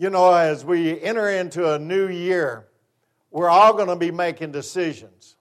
[0.00, 2.66] You know, as we enter into a new year,
[3.30, 5.36] we're all going to be making decisions.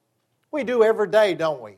[0.52, 1.78] We do every day, don't we?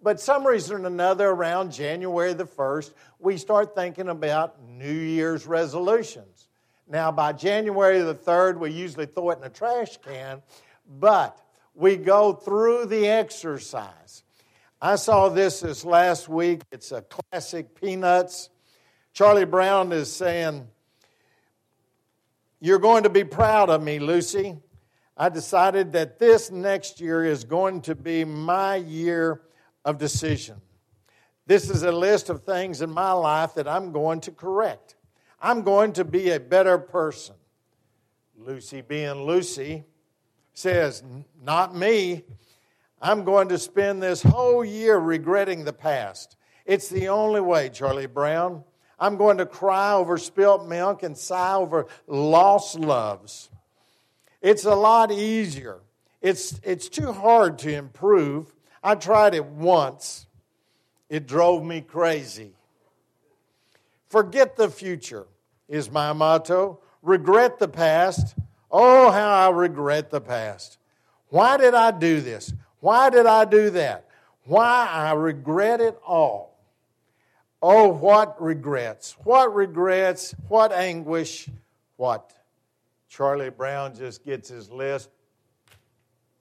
[0.00, 5.44] But some reason or another, around January the 1st, we start thinking about New Year's
[5.44, 6.46] resolutions.
[6.86, 10.40] Now, by January the 3rd, we usually throw it in a trash can,
[10.88, 11.36] but
[11.74, 14.22] we go through the exercise.
[14.80, 16.60] I saw this this last week.
[16.70, 18.50] It's a classic Peanuts.
[19.14, 20.68] Charlie Brown is saying,
[22.60, 24.56] you're going to be proud of me, Lucy.
[25.16, 29.42] I decided that this next year is going to be my year
[29.84, 30.60] of decision.
[31.46, 34.94] This is a list of things in my life that I'm going to correct.
[35.40, 37.34] I'm going to be a better person.
[38.36, 39.84] Lucy, being Lucy,
[40.54, 41.02] says,
[41.42, 42.24] Not me.
[43.02, 46.36] I'm going to spend this whole year regretting the past.
[46.66, 48.62] It's the only way, Charlie Brown.
[49.00, 53.48] I'm going to cry over spilt milk and sigh over lost loves.
[54.42, 55.80] It's a lot easier.
[56.20, 58.54] It's, it's too hard to improve.
[58.82, 60.26] I tried it once,
[61.08, 62.52] it drove me crazy.
[64.08, 65.26] Forget the future
[65.68, 66.80] is my motto.
[67.02, 68.34] Regret the past.
[68.70, 70.78] Oh, how I regret the past.
[71.28, 72.52] Why did I do this?
[72.80, 74.06] Why did I do that?
[74.44, 76.49] Why I regret it all.
[77.62, 81.48] Oh, what regrets, what regrets, what anguish,
[81.96, 82.32] what.
[83.08, 85.10] Charlie Brown just gets his list,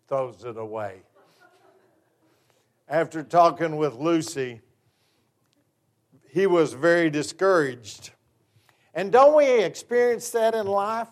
[0.07, 1.01] throws it away.
[2.87, 4.61] After talking with Lucy,
[6.29, 8.11] he was very discouraged.
[8.93, 11.09] And don't we experience that in life?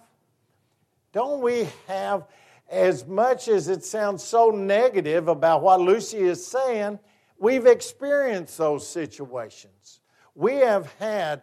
[1.11, 2.27] Don't we have,
[2.69, 6.99] as much as it sounds so negative about what Lucy is saying,
[7.39, 10.01] we've experienced those situations
[10.37, 11.41] we have had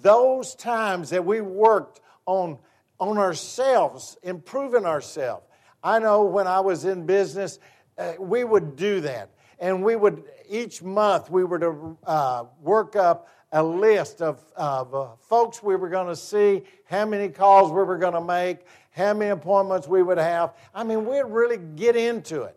[0.00, 2.58] those times that we worked on,
[2.98, 5.44] on ourselves, improving ourselves.
[5.84, 7.58] I know when I was in business,
[7.98, 9.30] uh, we would do that.
[9.58, 14.94] And we would, each month, we were to uh, work up a list of, of
[14.94, 18.60] uh, folks we were going to see, how many calls we were going to make,
[18.92, 20.54] how many appointments we would have.
[20.74, 22.56] I mean, we'd really get into it.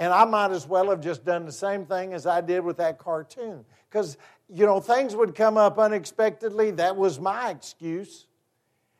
[0.00, 2.78] And I might as well have just done the same thing as I did with
[2.78, 3.66] that cartoon.
[3.88, 4.16] Because
[4.48, 6.72] you know, things would come up unexpectedly.
[6.72, 8.26] That was my excuse.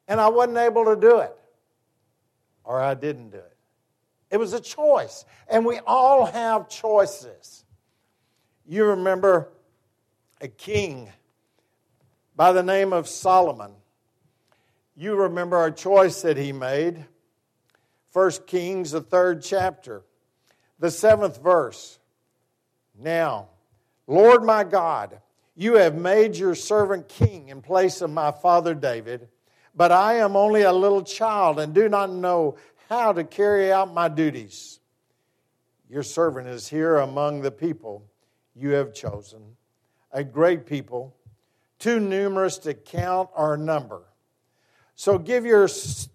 [0.07, 1.35] And I wasn't able to do it.
[2.65, 3.57] Or I didn't do it.
[4.31, 5.25] It was a choice.
[5.49, 7.65] And we all have choices.
[8.69, 9.49] You remember
[10.41, 11.11] a king
[12.37, 13.73] by the name of Solomon.
[14.95, 17.07] You remember a choice that he made.
[18.11, 20.03] First Kings, the third chapter,
[20.81, 21.99] the seventh verse.
[22.99, 23.49] Now,
[24.07, 25.21] Lord my God,
[25.55, 29.29] you have made your servant king in place of my father David,
[29.77, 32.57] but I am only a little child and do not know
[32.89, 34.81] how to carry out my duties.
[35.89, 38.05] Your servant is here among the people
[38.57, 39.57] you have chosen,
[40.13, 41.15] a great people,
[41.79, 44.03] too numerous to count or number.
[44.95, 45.69] So give your,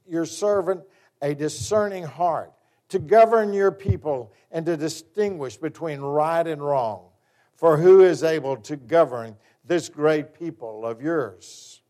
[0.08, 0.82] your servant
[1.22, 2.55] a discerning heart
[2.96, 7.02] to govern your people and to distinguish between right and wrong.
[7.56, 9.36] For who is able to govern
[9.66, 11.82] this great people of yours?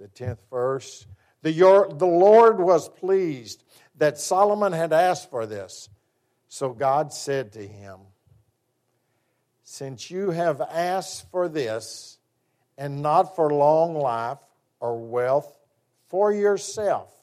[0.00, 1.06] The 10th verse.
[1.42, 3.62] The, your, the Lord was pleased
[3.98, 5.88] that Solomon had asked for this.
[6.48, 8.00] So God said to him,
[9.62, 12.18] Since you have asked for this,
[12.76, 14.38] and not for long life
[14.80, 15.56] or wealth
[16.08, 17.21] for yourself,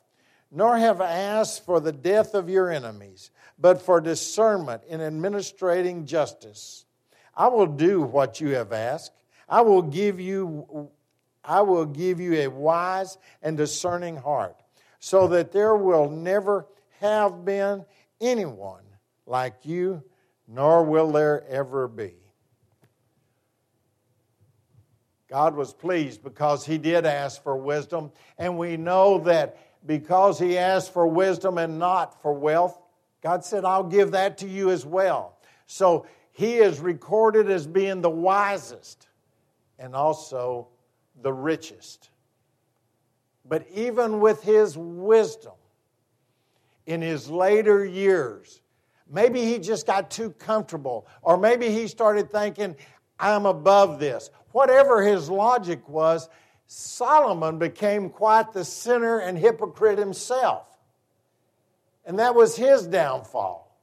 [0.52, 6.06] nor have I asked for the death of your enemies, but for discernment in administrating
[6.06, 6.86] justice
[7.40, 9.14] I will do what you have asked.
[9.48, 10.92] I will give you
[11.42, 14.58] I will give you a wise and discerning heart,
[15.00, 16.68] so that there will never
[17.00, 17.86] have been
[18.20, 18.84] anyone
[19.26, 20.04] like you,
[20.48, 22.14] nor will there ever be.
[25.30, 30.58] God was pleased because he did ask for wisdom, and we know that because he
[30.58, 32.80] asked for wisdom and not for wealth,
[33.22, 35.38] God said, I'll give that to you as well.
[35.66, 39.08] So he is recorded as being the wisest
[39.78, 40.68] and also
[41.22, 42.10] the richest.
[43.46, 45.54] But even with his wisdom,
[46.86, 48.62] in his later years,
[49.12, 52.76] maybe he just got too comfortable, or maybe he started thinking,
[53.20, 54.30] I'm above this.
[54.52, 56.30] Whatever his logic was,
[56.72, 60.68] Solomon became quite the sinner and hypocrite himself.
[62.06, 63.76] And that was his downfall.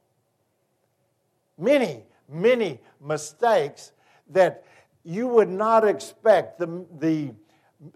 [1.57, 3.91] Many many mistakes
[4.29, 4.63] that
[5.03, 7.33] you would not expect the, the,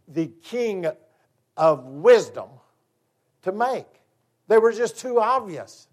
[0.08, 0.86] the king
[1.58, 2.50] of wisdom
[3.44, 3.88] to make.
[4.48, 5.88] They were just too obvious.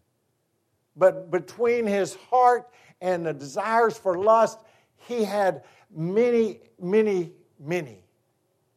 [0.96, 2.68] But between his heart
[3.00, 4.60] and the desires for lust,
[4.96, 8.02] he had many, many, many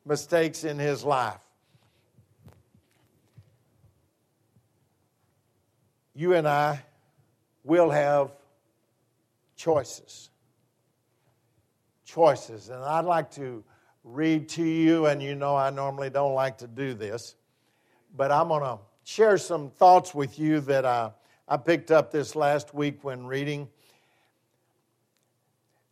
[0.05, 1.39] mistakes in his life.
[6.13, 6.83] You and I
[7.63, 8.31] will have
[9.55, 10.29] choices.
[12.05, 12.69] Choices.
[12.69, 13.63] And I'd like to
[14.03, 17.35] read to you, and you know I normally don't like to do this,
[18.15, 21.11] but I'm going to share some thoughts with you that I,
[21.47, 23.69] I picked up this last week when reading.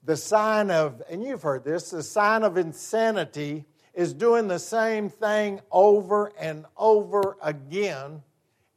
[0.04, 5.10] The sign of, and you've heard this, the sign of insanity is doing the same
[5.10, 8.22] thing over and over again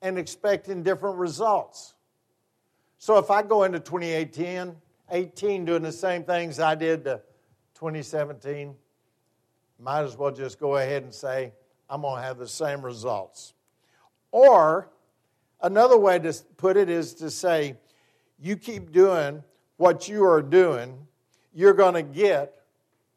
[0.01, 1.95] and expecting different results.
[2.99, 4.75] So if I go into 2018,
[5.11, 7.21] 18 doing the same things I did to
[7.75, 8.75] 2017,
[9.79, 11.53] might as well just go ahead and say,
[11.91, 13.55] I'm going to have the same results.
[14.31, 14.89] Or
[15.61, 17.77] another way to put it is to say,
[18.41, 19.43] you keep doing
[19.77, 21.07] what you are doing,
[21.53, 22.63] you're going to get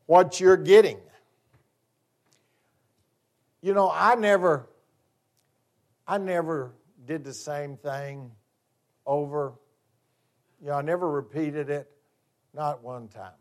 [0.07, 0.98] what you're getting.
[3.65, 4.67] You know, I never
[6.07, 8.29] I never did the same thing
[9.07, 9.53] over.
[10.62, 11.89] You know, I never repeated it,
[12.53, 13.31] not one time.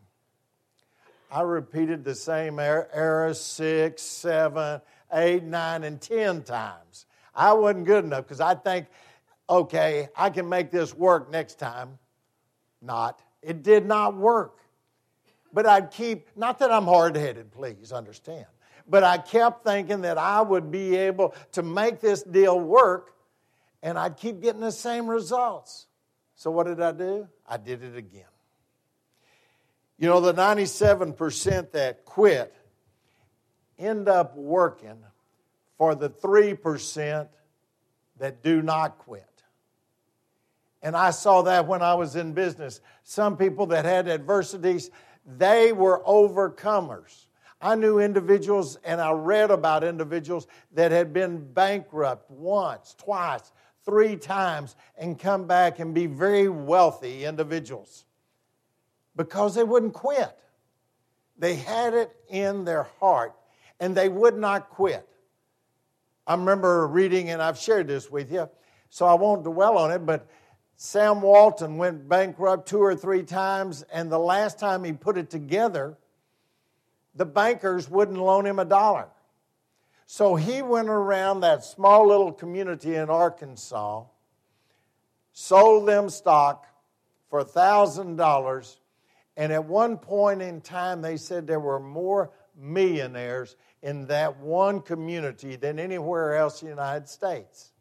[1.31, 4.81] I repeated the same er, error six, seven,
[5.13, 7.05] eight, nine, and ten times.
[7.35, 8.87] I wasn't good enough because I think,
[9.51, 11.99] okay, I can make this work next time.
[12.81, 13.21] Not.
[13.43, 14.59] It did not work.
[15.53, 18.47] But I'd keep, not that I'm hard headed, please understand,
[18.89, 23.15] but I kept thinking that I would be able to make this deal work
[23.83, 25.87] and I'd keep getting the same results.
[26.37, 27.29] So what did I do?
[27.47, 28.23] I did it again.
[29.99, 32.55] You know, the 97% that quit
[33.79, 34.97] end up working
[35.79, 37.29] for the 3%
[38.19, 39.29] that do not quit.
[40.83, 42.81] And I saw that when I was in business.
[43.05, 44.91] Some people that had adversities,
[45.27, 47.27] they were overcomers.
[47.65, 53.53] I knew individuals and I read about individuals that had been bankrupt once, twice,
[53.87, 58.05] three times and come back and be very wealthy individuals
[59.17, 60.37] because they wouldn't quit.
[61.39, 63.35] They had it in their heart
[63.81, 65.09] and they would not quit.
[66.27, 68.47] I remember reading, and I've shared this with you,
[68.91, 70.27] so I won't dwell on it, but
[70.77, 75.31] Sam Walton went bankrupt two or three times, and the last time he put it
[75.31, 75.97] together,
[77.15, 79.09] the bankers wouldn't loan him a dollar.
[80.07, 84.05] So he went around that small little community in Arkansas,
[85.33, 86.67] sold them stock
[87.31, 88.77] for $1,000
[89.37, 94.81] and at one point in time, they said there were more millionaires in that one
[94.81, 97.73] community than anywhere else in the United States.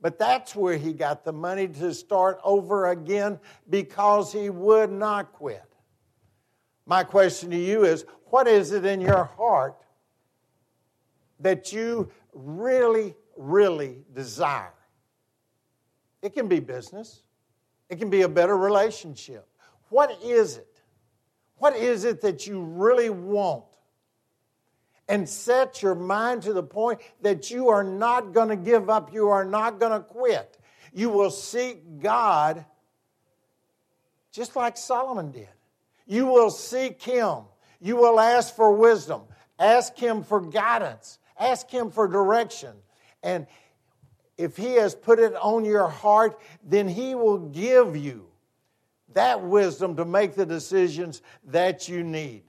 [0.00, 3.38] But that's where he got the money to start over again
[3.70, 5.62] because he would not quit.
[6.86, 9.76] My question to you is what is it in your heart
[11.40, 14.72] that you really, really desire?
[16.22, 17.22] It can be business,
[17.88, 19.46] it can be a better relationship,
[19.90, 20.80] what is it?
[21.58, 23.64] What is it that you really want?
[25.08, 29.12] And set your mind to the point that you are not going to give up,
[29.12, 30.58] you are not going to quit.
[30.92, 32.64] You will seek God
[34.32, 35.48] just like Solomon did.
[36.06, 37.44] You will seek Him.
[37.80, 39.22] You will ask for wisdom.
[39.58, 41.18] Ask Him for guidance.
[41.38, 42.74] Ask Him for direction.
[43.22, 43.46] And
[44.36, 48.26] if He has put it on your heart, then He will give you
[49.12, 52.42] that wisdom to make the decisions that you need.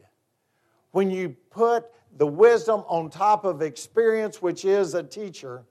[0.91, 1.85] When you put
[2.17, 5.65] the wisdom on top of experience, which is a teacher,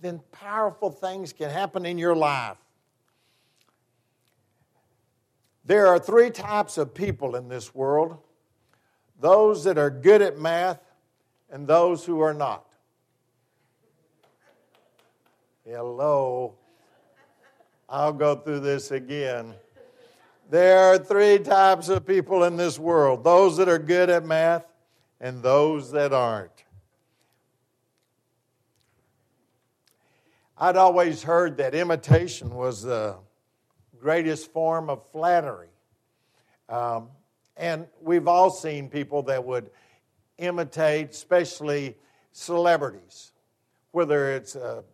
[0.00, 2.58] then powerful things can happen in your life.
[5.66, 8.18] There are three types of people in this world
[9.18, 10.78] those that are good at math
[11.50, 12.66] and those who are not.
[15.64, 16.54] Hello.
[17.88, 19.54] I'll go through this again.
[20.50, 24.66] There are three types of people in this world those that are good at math
[25.20, 26.64] and those that aren't.
[30.58, 33.16] I'd always heard that imitation was the
[34.06, 35.66] greatest form of flattery.
[36.68, 37.08] Um,
[37.56, 39.68] and we've all seen people that would
[40.38, 41.96] imitate, especially
[42.30, 43.32] celebrities,
[43.90, 44.84] whether it's a,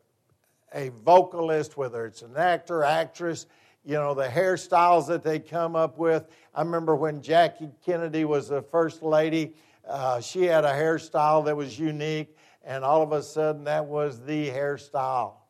[0.74, 3.44] a vocalist, whether it's an actor, actress
[3.84, 6.24] you know, the hairstyles that they come up with.
[6.54, 9.52] I remember when Jackie Kennedy was the first lady,
[9.86, 12.34] uh, she had a hairstyle that was unique.
[12.64, 15.41] and all of a sudden that was the hairstyle.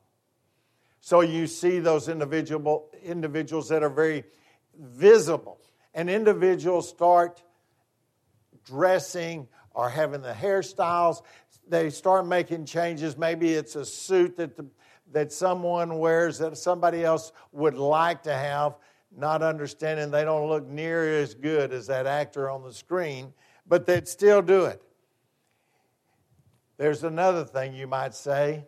[1.04, 4.22] So you see those individual, individuals that are very
[4.78, 5.60] visible,
[5.94, 7.42] and individuals start
[8.64, 11.22] dressing or having the hairstyles.
[11.66, 13.18] They start making changes.
[13.18, 14.64] Maybe it's a suit that, the,
[15.10, 18.76] that someone wears that somebody else would like to have,
[19.10, 23.34] not understanding they don't look near as good as that actor on the screen,
[23.66, 24.80] but they'd still do it.
[26.76, 28.66] There's another thing you might say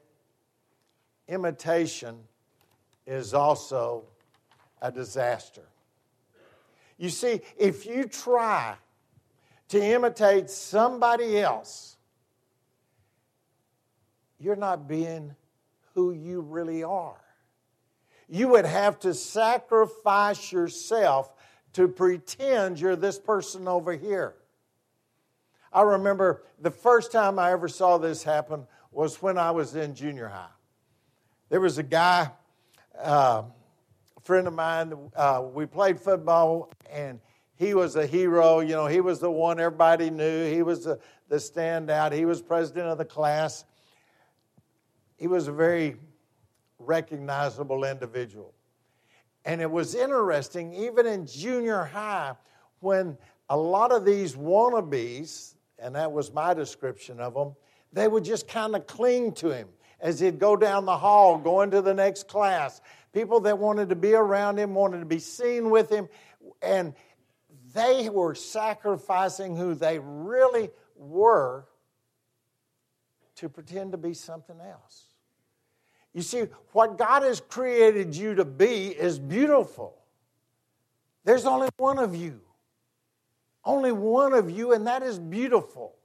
[1.28, 2.19] imitation
[3.07, 4.04] is also
[4.81, 5.62] a disaster.
[6.99, 8.76] You see, if you try
[9.69, 11.97] to imitate somebody else,
[14.38, 15.35] you're not being
[15.95, 17.21] who you really are.
[18.28, 21.33] You would have to sacrifice yourself
[21.75, 24.35] to pretend you're this person over here.
[25.73, 29.95] I remember the first time I ever saw this happen was when I was in
[29.95, 30.54] junior high.
[31.51, 32.31] There was a guy,
[32.99, 33.43] uh,
[34.17, 37.21] a friend of mine, uh, we played football, and
[37.57, 38.61] he was a hero.
[38.61, 40.51] You know, he was the one everybody knew.
[40.51, 40.99] He was the,
[41.29, 42.13] the standout.
[42.13, 43.65] He was president of the class.
[45.17, 45.97] He was a very
[46.79, 48.55] recognizable individual.
[49.45, 52.35] And it was interesting, even in junior high,
[52.81, 53.19] when
[53.51, 57.55] a lot of these wannabes, and that was my description of them,
[57.93, 59.69] they would just kind of cling to him
[60.05, 62.83] as he'd go down the hall, going to the next class.
[63.15, 66.09] People that wanted to be around him, wanted to be seen with him,
[66.61, 66.93] and
[67.73, 71.65] they were sacrificing who they really were
[73.37, 75.07] to pretend to be something else.
[76.13, 79.97] You see, what God has created you to be is beautiful.
[81.25, 82.41] There's only one of you.
[83.65, 85.97] Only one of you, and that is beautiful.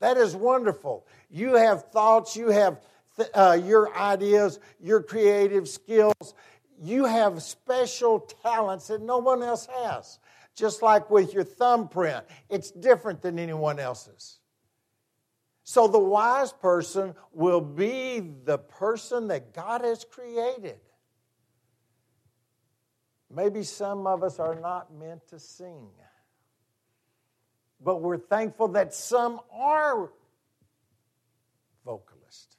[0.00, 1.06] That is wonderful.
[1.30, 2.80] You have thoughts, you have
[3.16, 6.34] th- uh, your ideas, your creative skills.
[6.82, 10.18] You have special talents that no one else has.
[10.54, 14.38] Just like with your thumbprint, it's different than anyone else's.
[15.64, 20.78] So the wise person will be the person that God has created.
[23.34, 25.88] Maybe some of us are not meant to sing.
[27.80, 30.10] But we're thankful that some are
[31.84, 32.56] vocalists,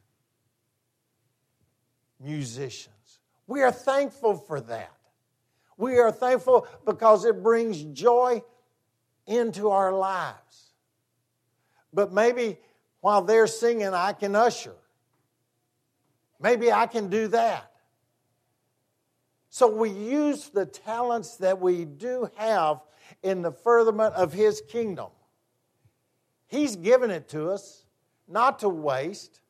[2.20, 2.94] musicians.
[3.48, 4.94] We are thankful for that.
[5.78, 8.44] We are thankful because it brings joy
[9.26, 10.72] into our lives.
[11.94, 12.58] But maybe
[13.02, 14.76] while they're singing, I can usher.
[16.40, 17.72] Maybe I can do that.
[19.50, 22.82] So we use the talents that we do have
[23.24, 25.10] in the furtherment of His kingdom.
[26.48, 27.86] He's given it to us,
[28.28, 29.42] not to waste,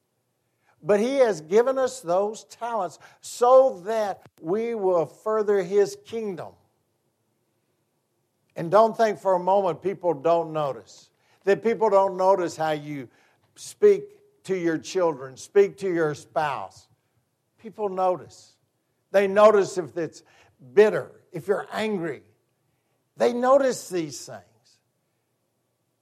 [0.82, 6.54] but He has given us those talents so that we will further His kingdom.
[8.56, 11.10] And don't think for a moment people don't notice.
[11.44, 13.08] That people don't notice how you
[13.56, 14.04] speak
[14.46, 16.88] to your children, speak to your spouse.
[17.62, 18.56] People notice.
[19.12, 20.24] They notice if it's
[20.74, 22.24] bitter, if you're angry,
[23.18, 24.42] they notice these things.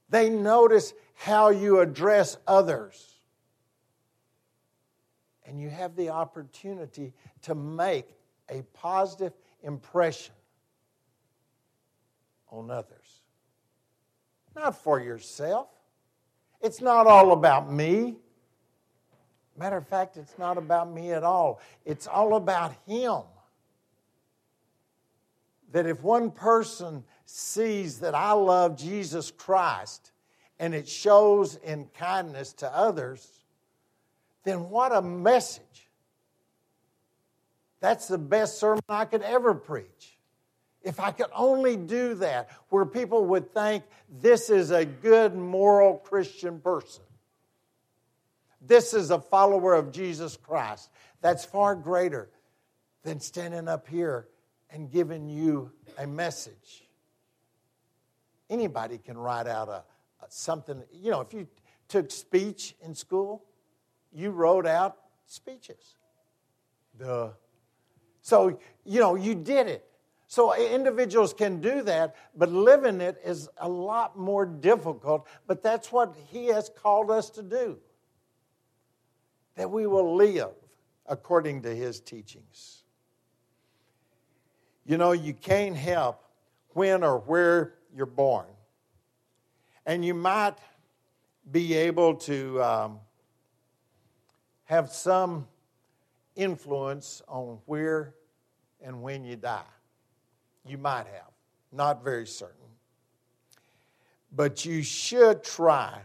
[0.10, 3.04] They notice how you address others.
[5.48, 8.08] And you have the opportunity to make
[8.50, 10.36] a positive impression
[12.50, 13.22] on others.
[14.56, 15.68] Not for yourself.
[16.62, 18.16] It's not all about me.
[19.58, 21.62] Matter of fact, it's not about me at all.
[21.86, 23.22] It's all about Him
[25.76, 30.14] that if one person sees that I love Jesus Christ
[30.58, 33.28] and it shows in kindness to others,
[34.46, 35.90] then what a message.
[37.82, 40.18] That's the best sermon I could ever preach.
[40.82, 45.98] If I could only do that, where people would think this is a good, moral
[45.98, 47.04] Christian person.
[48.62, 50.90] This is a follower of Jesus Christ.
[51.20, 52.30] That's far greater
[53.04, 54.30] than standing up here
[54.70, 56.88] and given you a message.
[58.50, 59.84] Anybody can write out a,
[60.22, 61.48] a something, you know, if you
[61.88, 63.44] took speech in school,
[64.14, 65.96] you wrote out speeches.
[66.98, 67.30] Duh.
[68.22, 69.86] So, you know, you did it.
[70.28, 75.28] So individuals can do that, but living it is a lot more difficult.
[75.46, 77.78] But that's what He has called us to do.
[79.56, 80.52] That we will live
[81.06, 82.85] according to His teachings.
[84.86, 86.24] You know, you can't help
[86.70, 88.46] when or where you're born.
[89.86, 90.56] And you might
[91.50, 93.00] be able to um,
[94.66, 95.48] have some
[96.36, 98.14] influence on where
[98.82, 99.62] and when you die.
[100.66, 101.32] You might have,
[101.72, 102.56] not very certain.
[104.32, 106.02] But you should try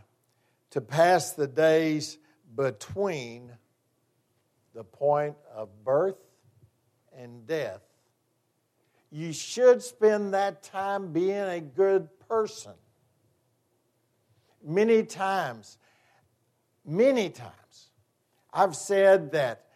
[0.70, 2.18] to pass the days
[2.54, 3.50] between
[4.74, 6.18] the point of birth
[7.16, 7.80] and death.
[9.10, 12.72] You should spend that time being a good person.
[14.64, 15.78] Many times,
[16.84, 17.90] many times,
[18.52, 19.66] I've said that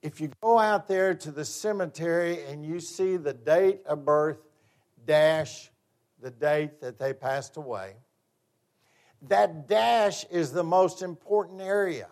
[0.00, 4.38] if you go out there to the cemetery and you see the date of birth
[5.04, 5.70] dash
[6.22, 7.94] the date that they passed away,
[9.28, 12.08] that dash is the most important area.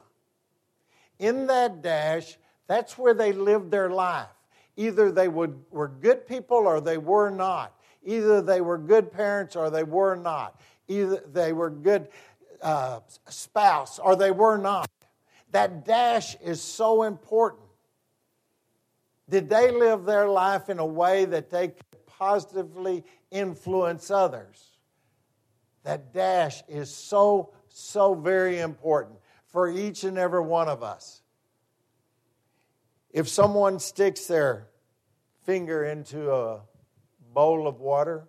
[1.18, 2.36] In that dash,
[2.66, 4.26] that's where they lived their life.
[4.76, 7.74] Either they would, were good people or they were not.
[8.04, 10.60] Either they were good parents or they were not.
[10.88, 12.08] Either they were good
[12.62, 14.90] uh, spouse or they were not.
[15.52, 17.62] That dash is so important.
[19.28, 24.74] Did they live their life in a way that they could positively influence others?
[25.84, 31.22] That dash is so, so very important for each and every one of us.
[33.14, 34.66] If someone sticks their
[35.44, 36.62] finger into a
[37.32, 38.28] bowl of water,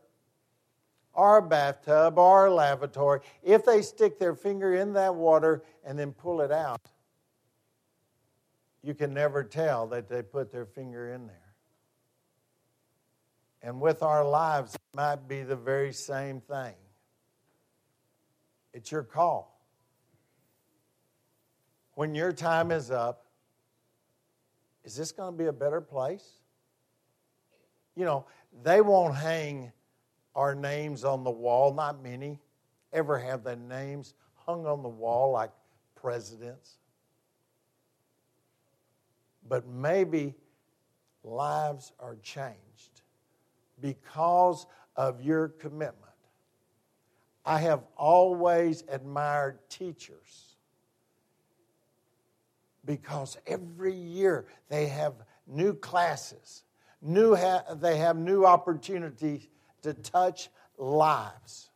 [1.12, 5.98] or a bathtub, or a lavatory, if they stick their finger in that water and
[5.98, 6.82] then pull it out,
[8.84, 11.54] you can never tell that they put their finger in there.
[13.64, 16.76] And with our lives, it might be the very same thing.
[18.72, 19.60] It's your call.
[21.96, 23.25] When your time is up,
[24.86, 26.40] is this going to be a better place?
[27.96, 28.26] You know,
[28.64, 29.72] they won't hang
[30.36, 32.40] our names on the wall, not many
[32.94, 35.52] ever have their names hung on the wall like
[35.96, 36.78] presidents
[39.48, 40.36] but maybe
[41.24, 43.02] lives are changed
[43.82, 45.94] because of your commitment.
[47.46, 50.45] I have always admired teachers
[52.86, 55.14] because every year they have
[55.48, 56.64] new classes,
[57.02, 59.48] new ha- they have new opportunities
[59.82, 61.70] to touch lives.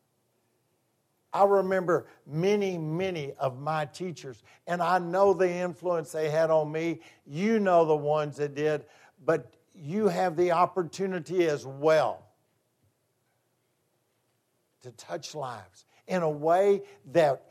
[1.32, 6.72] I remember many, many of my teachers, and I know the influence they had on
[6.72, 7.02] me.
[7.26, 8.86] You know the ones that did,
[9.24, 12.26] but you have the opportunity as well
[14.82, 17.46] to touch lives in a way that,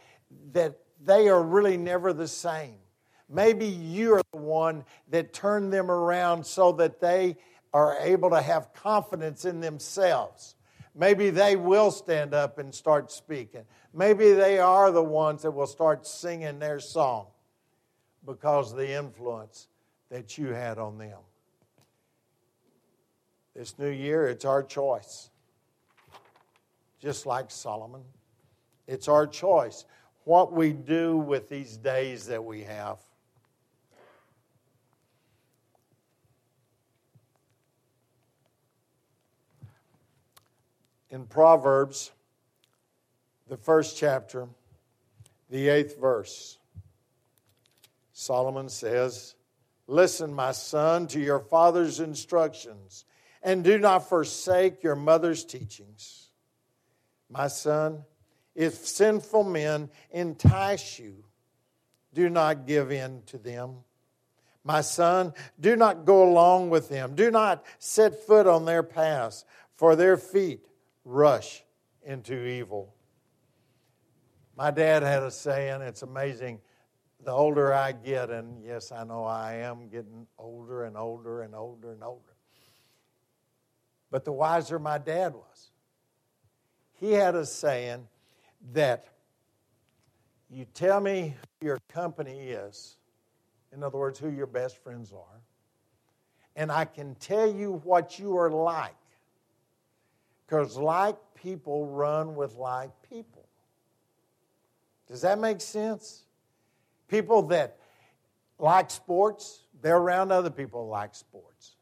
[0.52, 2.78] that they are really never the same.
[3.28, 7.36] Maybe you are the one that turned them around so that they
[7.72, 10.54] are able to have confidence in themselves
[10.98, 13.62] Maybe they will stand up and start speaking.
[13.94, 17.28] Maybe they are the ones that will start singing their song
[18.26, 19.68] because of the influence
[20.10, 21.18] that you had on them.
[23.54, 25.30] This new year, it's our choice.
[27.00, 28.02] Just like Solomon,
[28.88, 29.84] it's our choice
[30.24, 32.98] what we do with these days that we have.
[41.10, 42.10] In Proverbs,
[43.48, 44.48] the first chapter,
[45.50, 46.58] the eighth verse.
[48.12, 49.34] Solomon says,
[49.86, 53.06] Listen, my son, to your father's instructions,
[53.42, 56.28] and do not forsake your mother's teachings.
[57.30, 58.04] My son,
[58.54, 61.24] if sinful men entice you,
[62.12, 63.76] do not give in to them.
[64.64, 67.14] My son, do not go along with them.
[67.14, 70.66] Do not set foot on their paths, for their feet
[71.08, 71.64] rush
[72.04, 72.94] into evil.
[74.56, 76.60] My dad had a saying, it's amazing.
[77.24, 81.54] The older I get, and yes, I know I am getting older and older and
[81.54, 82.36] older and older,
[84.10, 85.70] but the wiser my dad was.
[86.92, 88.06] He had a saying
[88.72, 89.06] that
[90.50, 92.96] you tell me who your company is,
[93.72, 95.40] in other words, who your best friends are,
[96.54, 98.94] and I can tell you what you are like
[100.48, 103.46] because like people run with like people.
[105.06, 106.24] Does that make sense?
[107.08, 107.78] People that
[108.58, 111.76] like sports, they're around other people who like sports.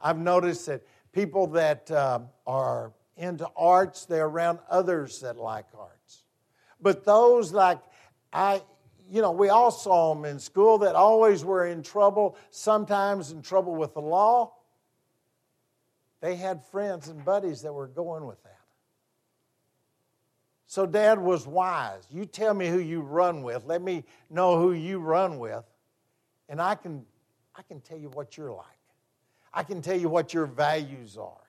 [0.00, 6.24] I've noticed that people that um, are into arts, they're around others that like arts.
[6.80, 7.78] But those like,
[8.32, 8.62] I,
[9.10, 13.42] you know, we all saw them in school that always were in trouble, sometimes in
[13.42, 14.52] trouble with the law,
[16.20, 18.52] they had friends and buddies that were going with that.
[20.66, 22.06] So dad was wise.
[22.10, 23.64] You tell me who you run with.
[23.64, 25.64] Let me know who you run with.
[26.48, 27.04] And I can,
[27.54, 28.66] I can tell you what you're like.
[29.54, 31.46] I can tell you what your values are.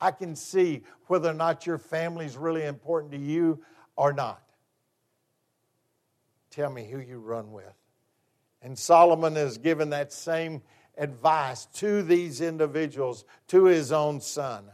[0.00, 3.62] I can see whether or not your family is really important to you
[3.96, 4.42] or not.
[6.50, 7.74] Tell me who you run with.
[8.60, 10.62] And Solomon has given that same
[10.96, 14.64] advice to these individuals, to his own son.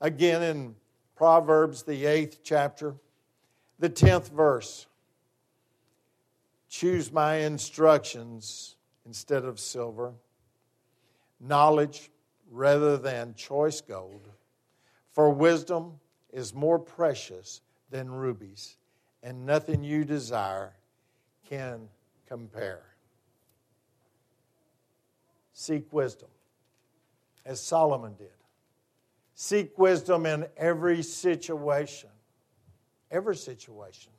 [0.00, 0.74] Again, in
[1.14, 2.94] Proverbs, the eighth chapter,
[3.78, 4.86] the tenth verse
[6.68, 10.12] choose my instructions instead of silver,
[11.40, 12.10] knowledge
[12.50, 14.28] rather than choice gold,
[15.10, 15.98] for wisdom
[16.32, 18.76] is more precious than rubies,
[19.22, 20.72] and nothing you desire
[21.48, 21.88] can
[22.26, 22.89] compare.
[25.60, 26.30] Seek wisdom,
[27.44, 28.32] as Solomon did.
[29.34, 32.08] Seek wisdom in every situation.
[33.10, 34.10] Every situation.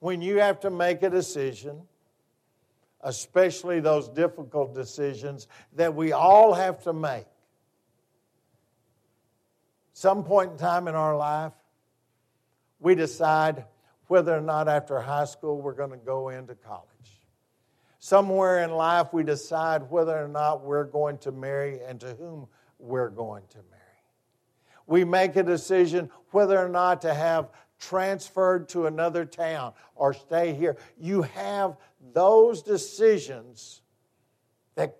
[0.00, 1.82] When you have to make a decision,
[3.02, 7.26] especially those difficult decisions that we all have to make,
[9.92, 11.52] some point in time in our life,
[12.80, 13.64] we decide
[14.08, 17.13] whether or not after high school we're going to go into college.
[18.04, 22.46] Somewhere in life, we decide whether or not we're going to marry and to whom
[22.78, 23.80] we're going to marry.
[24.86, 30.52] We make a decision whether or not to have transferred to another town or stay
[30.52, 30.76] here.
[31.00, 31.78] You have
[32.12, 33.80] those decisions
[34.74, 34.98] that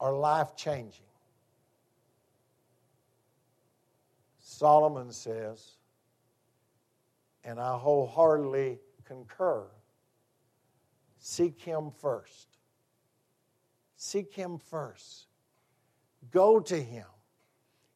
[0.00, 1.04] are life changing.
[4.40, 5.76] Solomon says,
[7.44, 9.66] and I wholeheartedly concur
[11.18, 12.48] seek Him first.
[13.96, 15.26] Seek Him first.
[16.30, 17.06] Go to Him.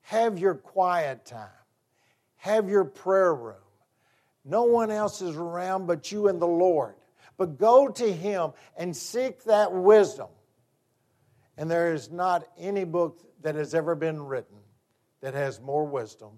[0.02, 1.48] Have your quiet time.
[2.36, 3.56] Have your prayer room.
[4.44, 6.94] No one else is around but you and the Lord.
[7.36, 10.28] But go to Him and seek that wisdom.
[11.56, 14.56] And there is not any book that has ever been written
[15.20, 16.30] that has more wisdom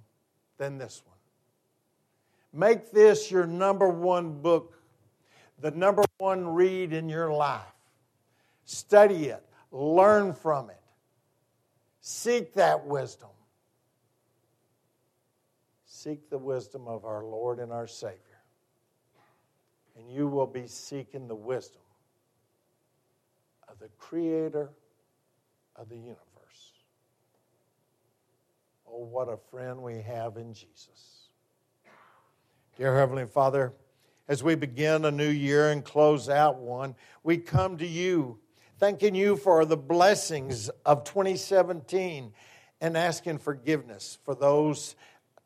[0.59, 1.17] than this one.
[2.53, 4.79] Make this your number one book,
[5.61, 7.63] the number one read in your life.
[8.65, 10.81] Study it, learn from it,
[12.01, 13.29] seek that wisdom.
[15.85, 18.19] Seek the wisdom of our Lord and our Savior.
[19.97, 21.81] And you will be seeking the wisdom
[23.69, 24.71] of the Creator
[25.77, 26.19] of the universe.
[28.87, 31.29] Oh, what a friend we have in Jesus.
[32.77, 33.73] Dear Heavenly Father,
[34.29, 38.39] as we begin a new year and close out one, we come to you
[38.79, 42.33] thanking you for the blessings of 2017
[42.81, 44.97] and asking forgiveness for those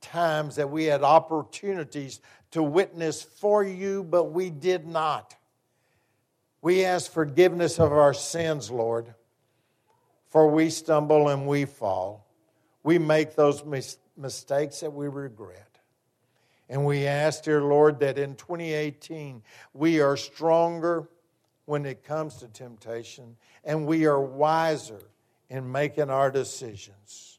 [0.00, 5.36] times that we had opportunities to witness for you, but we did not.
[6.62, 9.14] We ask forgiveness of our sins, Lord,
[10.28, 12.28] for we stumble and we fall
[12.88, 15.67] we make those mis- mistakes that we regret.
[16.68, 21.08] And we ask, dear Lord, that in 2018 we are stronger
[21.64, 25.00] when it comes to temptation and we are wiser
[25.48, 27.38] in making our decisions.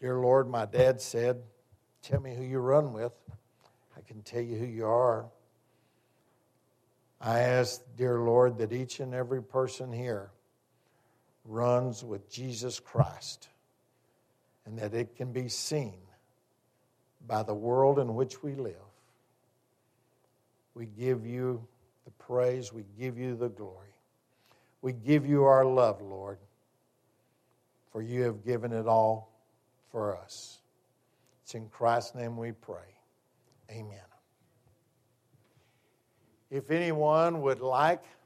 [0.00, 1.42] Dear Lord, my dad said,
[2.02, 3.12] Tell me who you run with.
[3.96, 5.26] I can tell you who you are.
[7.20, 10.30] I ask, dear Lord, that each and every person here
[11.44, 13.48] runs with Jesus Christ
[14.64, 16.07] and that it can be seen
[17.26, 18.74] by the world in which we live.
[20.74, 21.66] We give you
[22.04, 23.88] the praise, we give you the glory.
[24.80, 26.38] We give you our love, Lord,
[27.90, 29.32] for you have given it all
[29.90, 30.60] for us.
[31.42, 32.94] It's in Christ's name we pray.
[33.70, 33.98] Amen.
[36.50, 38.02] If anyone would like